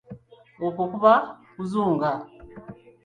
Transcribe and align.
Okwo 0.65 0.83
kuba 0.91 1.13
kuzunga. 1.53 2.09